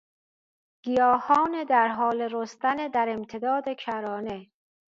گیاهان 0.85 1.63
در 1.63 1.87
حال 1.87 2.21
رستن 2.21 2.87
در 2.87 3.05
امتداد 3.09 3.65
کرانه 3.77 4.51